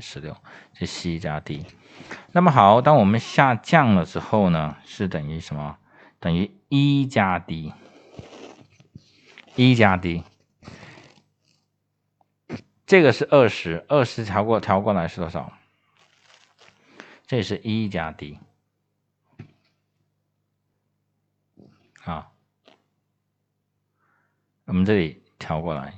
[0.00, 0.36] 十六，
[0.74, 1.66] 是 C 加 D。
[2.32, 5.78] 那么好，当我们下降了之后呢，是等于什么？
[6.20, 7.72] 等于一加 D，
[9.56, 10.24] 一加 D。
[12.86, 15.52] 这个是二十，二十调过调过来是多少？
[17.26, 18.38] 这是一加 D。
[22.04, 22.30] 啊，
[24.64, 25.92] 我们这里调过来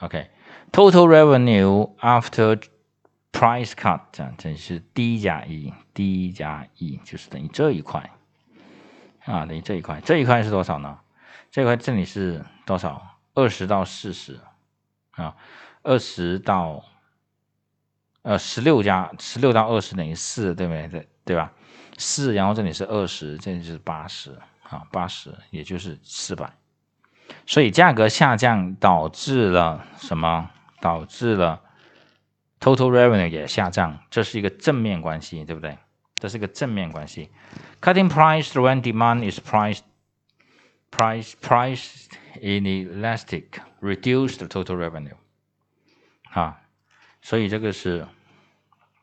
[0.00, 0.30] ，OK。
[0.72, 2.60] Total revenue after
[3.32, 8.10] price cut，这样这是 D 加一，D 加一就是等于这一块
[9.24, 10.98] 啊，等于这一块，这一块是多少呢？
[11.50, 13.16] 这块这里是多少？
[13.34, 14.38] 二十到四十
[15.12, 15.34] 啊，
[15.82, 16.84] 二十到
[18.22, 20.88] 呃十六加十六到二十等于四，对不对？
[20.88, 21.52] 对对吧？
[21.96, 26.52] 四，然后这里是二十，这里是八十啊，八十也就是四百。
[27.46, 30.50] 所以价格下降导致了什么？
[30.79, 31.61] 导致了
[32.59, 35.77] total revenue 也下降，这是一个正面关系，对不对？
[36.15, 37.29] 这是一个正面关系。
[37.81, 39.79] Cutting price when demand is price
[40.91, 42.07] price price
[42.41, 45.15] inelastic reduce the total revenue
[46.31, 46.61] 啊，
[47.21, 48.05] 所以这个是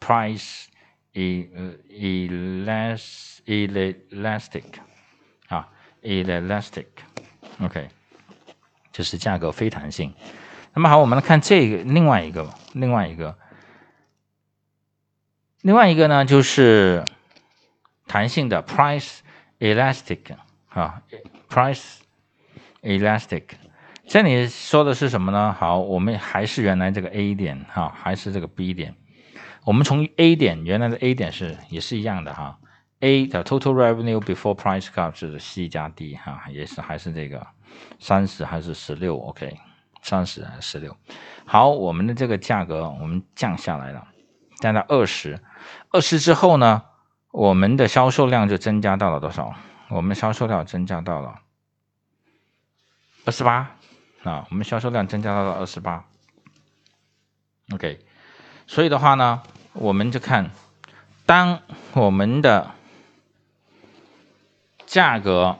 [0.00, 0.66] price
[1.12, 4.64] e 呃 elas elastic
[5.48, 5.68] 啊
[6.02, 7.88] elastic，OK。
[8.92, 10.12] 就是价格非弹性。
[10.75, 13.37] 那么好，我们来看这个另外一个，另外一个，
[15.61, 17.05] 另外一个呢，就是
[18.07, 19.19] 弹性的 price
[19.59, 20.35] elastic
[20.69, 21.03] 啊
[21.47, 21.99] ，price
[22.81, 23.43] elastic。
[24.07, 25.53] 这里说的是什么呢？
[25.53, 28.95] 好，我们还是原来这个 A 点哈，还是这个 B 点。
[29.65, 32.59] 我们从 A 点原来的 A 点是也是一样的哈
[32.99, 37.45] ，A 的 total revenue before price cut 是 C 加 D 哈，也是还是这个。
[37.99, 39.57] 三十还是十六？OK，
[40.03, 40.95] 三十还是十六？
[41.45, 44.07] 好，我们的这个价格我们降下来了，
[44.59, 45.41] 降到二十。
[45.89, 46.83] 二十之后呢，
[47.31, 49.55] 我们的销售量就增加到了多少？
[49.89, 51.39] 我们销售量增加到了
[53.25, 53.77] 二十八
[54.23, 56.05] 啊，我们销售量增加到了二十八。
[57.73, 57.99] OK，
[58.67, 59.41] 所以的话呢，
[59.71, 60.51] 我们就看，
[61.25, 61.61] 当
[61.93, 62.71] 我们的
[64.85, 65.57] 价格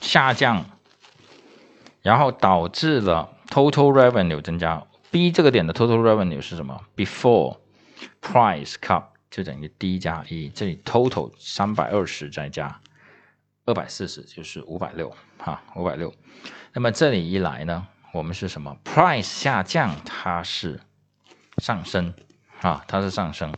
[0.00, 0.66] 下降。
[2.00, 4.86] 然后导致了 total revenue 增加。
[5.10, 7.58] B 这个点的 total revenue 是什么？Before
[8.20, 12.80] price cut 就等于 D 加一，这里 total 三百二十再加
[13.64, 16.14] 二百四十就是五百六，哈，五百六。
[16.72, 20.80] 那么这里一来呢，我们是什么？price 下降，它是
[21.56, 22.12] 上升，
[22.60, 23.54] 啊，它是上升。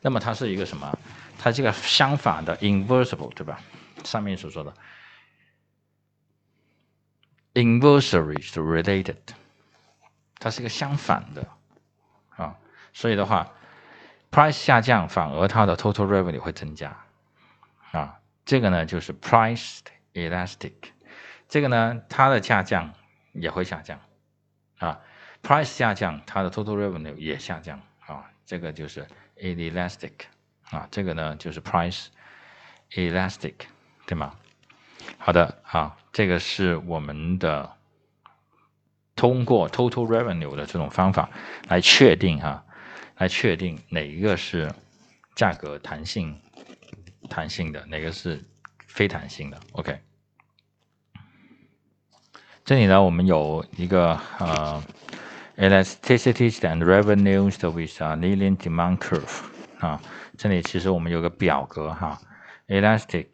[0.00, 0.98] 那么它是一个什么？
[1.38, 3.60] 它这个相反的 inversible，对吧？
[4.04, 4.72] 上面所说的。
[7.54, 9.16] Inversely related，
[10.38, 11.46] 它是一个相反的
[12.36, 12.56] 啊，
[12.94, 13.52] 所以的话
[14.30, 16.96] ，price 下降反而它的 total revenue 会增加
[17.90, 19.80] 啊，这个呢就是 price
[20.14, 20.72] elastic，
[21.48, 22.94] 这个呢它的下降
[23.32, 24.00] 也会下降
[24.78, 25.00] 啊
[25.42, 30.12] ，price 下降它的 total revenue 也下降啊，这个就是 elastic
[30.70, 32.06] 啊，这个呢就是 price
[32.92, 33.54] elastic，
[34.06, 34.34] 对吗？
[35.18, 37.72] 好的，啊，这个是我们的
[39.16, 41.30] 通过 total revenue 的这种方法
[41.66, 42.62] 来确定哈，
[43.16, 44.70] 来确定哪一个是
[45.34, 46.38] 价格弹性
[47.30, 48.44] 弹性的，哪个是
[48.86, 49.58] 非弹性的。
[49.72, 49.98] OK，
[52.66, 54.84] 这里呢，我们有一个呃
[55.56, 59.40] elasticity and revenues with a linear demand curve
[59.80, 59.98] 啊，
[60.36, 62.20] 这里其实我们有个表格哈
[62.68, 63.28] ，elastic。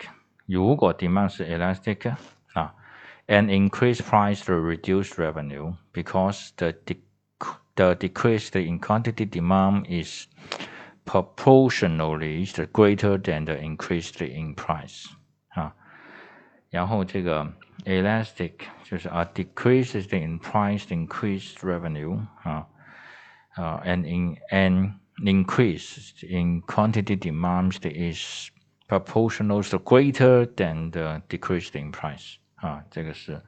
[0.47, 2.15] 如果 demand 是 elastic
[2.53, 2.73] 啊，
[3.27, 6.73] an increased price will reduce revenue because the
[7.75, 10.27] the decrease in quantity demand is
[11.05, 15.05] proportionally greater than the increase in price
[15.49, 15.73] 啊，
[16.69, 17.51] 然后这个
[17.85, 22.67] elastic 就是 a decrease in price increased revenue 啊，
[23.55, 28.49] 啊，and in an increase in quantity demand is
[28.87, 33.41] Proportional is greater than the decrease in price 啊，这个是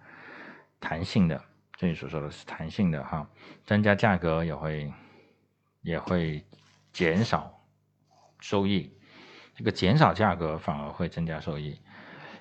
[0.79, 1.43] 弹性的，
[1.77, 3.27] 这里所说的是弹性的哈，
[3.65, 4.91] 增加价格也会
[5.81, 6.43] 也会
[6.91, 7.61] 减少
[8.39, 8.91] 收益，
[9.55, 11.79] 这个减少价格反而会增加收益。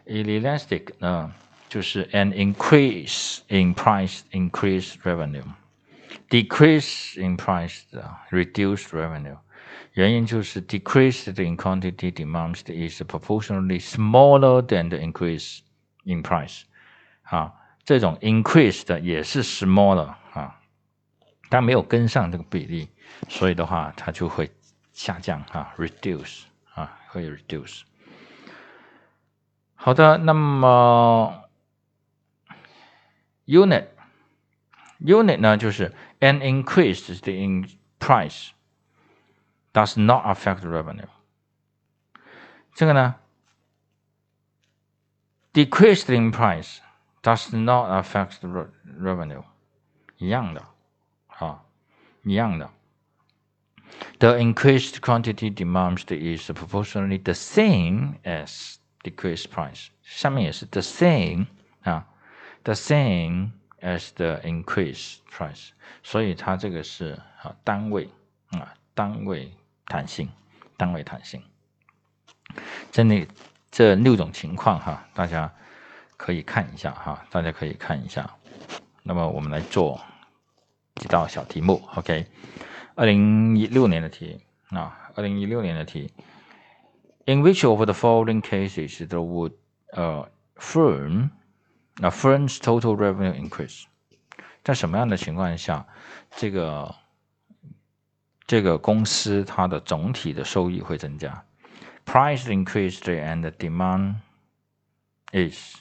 [0.07, 1.33] Elastic 呢，
[1.69, 7.83] 就是 an increase in price increase revenue，decrease in price
[8.31, 9.37] reduce revenue。
[9.93, 15.61] 原因就是 decreased in quantity demand is proportionally smaller than the increase
[16.05, 16.63] in price，
[17.23, 17.53] 啊，
[17.85, 20.61] 这种 increased 也是 smaller 啊，
[21.51, 22.89] 它没有跟上这个比例，
[23.29, 24.51] 所以的话它就会
[24.93, 26.43] 下降啊，reduce
[26.75, 27.83] 啊，会 reduce。
[29.75, 31.45] 好的，那么
[33.47, 33.87] unit
[35.01, 37.69] unit 呢，就是 an increase in
[38.01, 38.49] price
[39.73, 41.09] does not affect revenue。
[42.75, 43.17] 这个呢，
[45.53, 46.79] decreased in price
[47.23, 48.41] does not affect
[49.01, 49.45] revenue，
[50.19, 50.63] 一样的，
[51.29, 51.65] 啊，
[52.23, 52.71] 一样的。
[54.19, 61.47] The increased quantity demand is proportionally the same as decreased price，下面也是 the same
[61.83, 62.07] 啊，
[62.65, 65.71] the same as the increased price，
[66.03, 68.11] 所以它这个是啊单位
[68.51, 69.50] 啊 单位
[69.86, 70.28] 弹性，
[70.76, 71.42] 单位弹性。
[72.92, 73.26] 这里
[73.72, 75.50] 这六种情况哈，大家
[76.18, 78.30] 可以看一下哈，大家可以看一下。
[79.04, 80.02] 那么我们来做
[80.96, 82.28] 几道小题目，OK？
[82.96, 84.42] 二零一六年的题
[84.72, 86.12] 啊，二零一六年的题。
[87.26, 89.54] In which of the following cases the would
[89.94, 91.30] uh firm
[92.02, 93.86] a firm's total revenue increase？
[94.62, 95.88] 在什么样的情况下，
[96.36, 96.94] 这个
[98.50, 101.46] 这个公司它的总体的收益会增加
[102.04, 104.16] ？Price increased and demand
[105.32, 105.76] is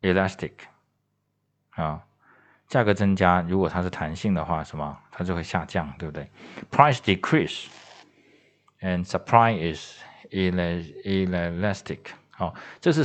[0.00, 0.52] elastic。
[1.72, 2.06] 啊，
[2.68, 4.98] 价格增加，如果它是弹性的话，什么？
[5.12, 6.30] 它就会下降，对不对
[6.70, 7.66] ？Price decrease
[8.80, 9.98] and supply is
[10.30, 11.98] elastic，
[12.30, 13.04] 好，这是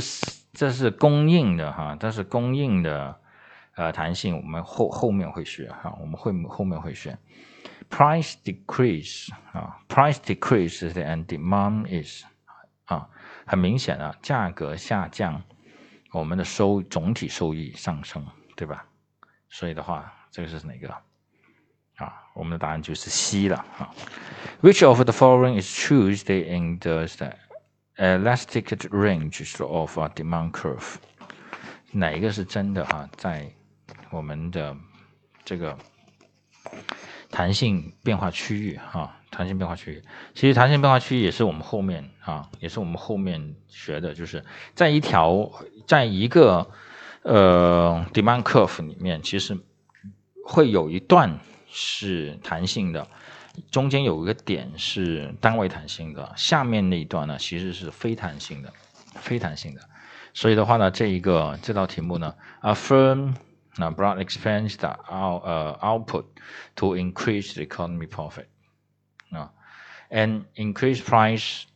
[0.54, 3.20] 这是供应的哈，这是供应的
[3.74, 7.18] 呃弹性，我们后后面会学哈，我们会后面会学。
[7.94, 12.24] Price decrease 啊，price decrease and demand is
[12.86, 13.08] 啊，
[13.46, 15.40] 很明显啊，价格下降，
[16.10, 18.26] 我们的收总体收益上升，
[18.56, 18.84] 对吧？
[19.48, 20.88] 所以的话，这个是哪个？
[21.98, 23.88] 啊，我们的答案就是 C 了啊。
[24.60, 27.06] Which of the following is true in the
[27.96, 30.96] elastic range of a demand curve？
[31.92, 33.08] 哪一个是真的啊？
[33.16, 33.48] 在
[34.10, 34.76] 我们的
[35.44, 35.78] 这个
[37.34, 40.02] 弹性变化区域哈，弹性变化区域，
[40.34, 44.44] 其实弹性变化区域也是我们后面啊，也是我们后面学的，就是
[44.74, 45.50] 在一条，
[45.86, 46.70] 在一个
[47.22, 49.58] 呃 demand curve 里面，其实
[50.46, 51.40] 会有一段。
[51.76, 53.04] 是弹性的，
[53.72, 58.72] 中间有一个点是单位弹性的，下面那一段呢其实是非弹性的，
[59.16, 59.80] 非弹性的。
[60.32, 63.34] 所以的话呢，这一个这道题目呢，a firm
[63.78, 66.38] Nabrat expands the out, uh, output
[66.76, 68.48] to increase the economy profit.
[69.34, 69.48] Uh,
[70.10, 71.66] and increased price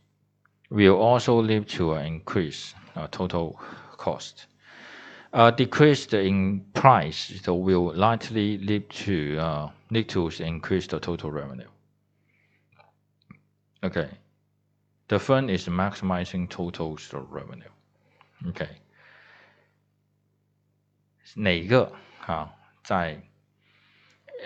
[0.69, 3.59] will also lead to an increase uh, total
[3.97, 4.45] cost.
[5.33, 11.29] Uh, decrease in price so will likely lead to uh, lead to increase the total
[11.29, 11.67] revenue.
[13.83, 14.09] Okay,
[15.07, 16.97] the fund is maximizing total
[17.29, 17.69] revenue.
[18.47, 18.69] Okay.
[21.35, 21.91] 哪个
[22.25, 22.51] 啊
[22.83, 23.21] 在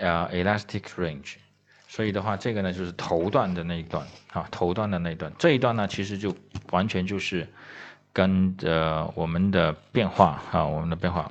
[0.00, 1.36] 呃 elastic range？
[1.88, 6.36] 所以的话，这个呢就是头段的那一段啊，头段的那一段，这一段呢其实就
[6.72, 7.46] 完全就是
[8.12, 11.30] 跟着我们的变化啊，我们的变化，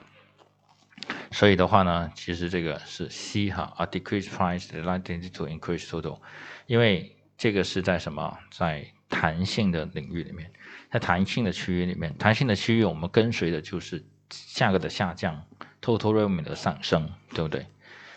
[1.31, 6.19] 所以的话呢，其实这个是 C 哈，a，decrease price likely to increase total，
[6.65, 10.49] 因为这个是在什么，在弹性的领域里面，
[10.89, 14.06] 在弹性的区域里面，弹性的区域我们跟随的就是
[14.54, 15.44] 价格的下降
[15.81, 17.66] ，total revenue 的上升，对不对？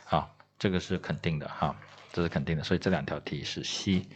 [0.05, 1.77] 好，这个是肯定的哈，
[2.13, 4.07] 这是肯定的，所以这两条题是 C。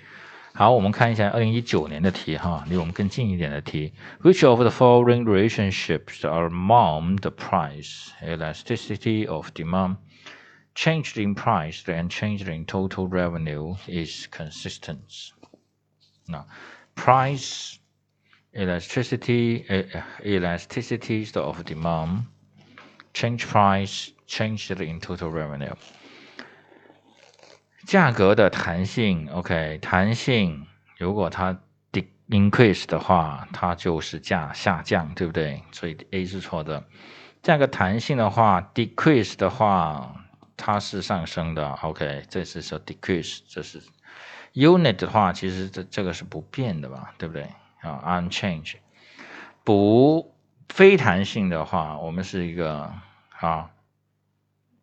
[0.52, 3.92] 好，我们看一下二零一九年的题哈，离我们更近一点的题。
[4.20, 9.98] Which of the following relationships are among the price elasticity of demand,
[10.74, 15.30] changed in price and changed in total revenue is consistent?
[16.26, 16.46] Now,
[16.96, 17.76] price
[18.52, 19.64] Electricity,
[20.24, 22.24] elasticity of demand,
[23.14, 25.74] change price, changed in total revenue.
[27.86, 30.66] 价格的弹性，OK，弹性
[30.98, 31.60] 如果它
[31.92, 35.62] de increase 的话，它就是价下降，对不对？
[35.70, 36.84] 所以 A 是错的。
[37.42, 40.26] 价格弹性的话，decrease 的话，
[40.56, 43.80] 它是上升的，OK，这是说 decrease，这是
[44.54, 47.48] unit 的话，其实这这个是不变的吧，对不对？
[47.80, 48.76] 啊，unchange，。
[49.64, 50.34] 不
[50.68, 52.92] 非弹性的话，我们是一个
[53.38, 53.70] 啊。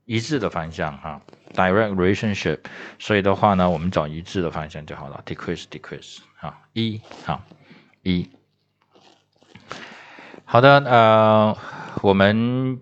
[0.10, 1.22] 一致的方向哈
[1.54, 2.62] ，direct relationship，
[2.98, 7.42] 所以的话呢，我们找一致的方向就好了，decrease decrease 啊，一好
[8.04, 8.30] 一，
[10.46, 11.58] 好的呃，
[12.02, 12.80] 我们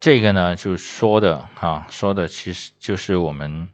[0.00, 3.68] 这个呢，就说的哈，说的其实就是我们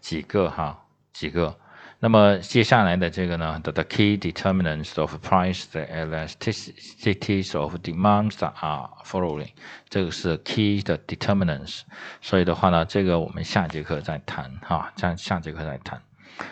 [0.00, 1.59] 几个哈几个。
[2.02, 9.50] 那么接下来的这个呢，the key determinants of price, the elasticities of demands are following。
[9.90, 11.82] 这个是 key 的 determinants。
[12.22, 16.02] 所以的话呢，这个我们下节课再谈哈，这样下节课再谈。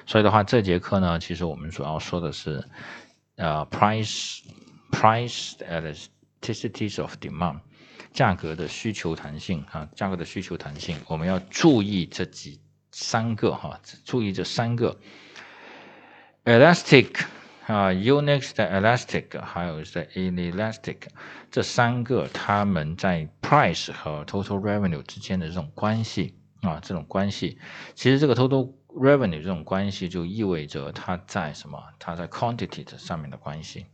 [0.05, 2.62] 所以的话，这节课呢，其实我们主要说的是
[3.37, 4.40] 呃 price
[4.93, 7.61] price elasticities of demand，
[8.12, 14.95] 价格的需求弹性哈，价格的需求弹性，我们要注意这几三个哈，注意这三个。
[16.49, 17.26] Elastic
[17.67, 20.97] 啊，Unix 的 Elastic，还有是 Inelastic，
[21.50, 27.59] 这三个它们在 Price 和 Total Revenue 之间的这种关系啊，这种关系，
[27.95, 31.78] 其实这个 Total Revenue 这种关系就意味着它在什么？
[31.99, 33.85] 它在 Quantity 上面的关系，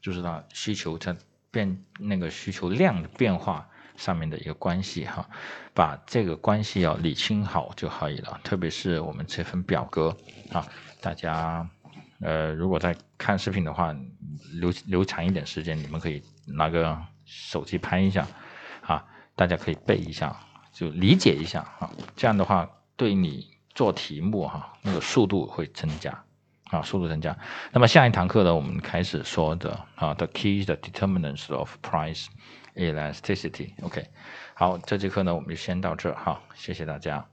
[0.00, 1.14] 就是它需求它
[1.50, 5.28] 变那个需求量的变化上面的一个关系哈，
[5.74, 8.40] 把这个关系要理清好就可以了。
[8.42, 10.16] 特别是我们这份表格
[10.50, 10.66] 啊，
[11.02, 11.68] 大家。
[12.20, 13.94] 呃，如果在看视频的话，
[14.54, 18.26] 留留长一点时间，你们可以拿个手机拍一下，
[18.82, 19.04] 啊，
[19.36, 20.36] 大家可以背一下，
[20.72, 26.24] 就理解一下啊，这样的话对你做题目哈，那个速度会增加，
[26.70, 27.38] 啊，速度增加。
[27.70, 32.26] 那么下一堂课呢，我们开始说的啊，the key the determinants of price
[32.74, 34.06] elasticity，OK，
[34.54, 37.28] 好，这节课呢我们就先到这哈，谢谢大家。